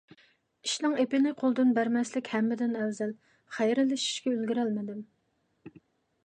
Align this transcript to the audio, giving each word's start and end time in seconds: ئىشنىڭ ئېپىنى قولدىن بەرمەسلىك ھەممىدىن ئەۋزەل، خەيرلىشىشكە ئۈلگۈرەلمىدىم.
ئىشنىڭ 0.67 0.93
ئېپىنى 1.01 1.33
قولدىن 1.41 1.73
بەرمەسلىك 1.75 2.31
ھەممىدىن 2.37 2.73
ئەۋزەل، 2.79 3.13
خەيرلىشىشكە 3.59 4.35
ئۈلگۈرەلمىدىم. 4.37 5.05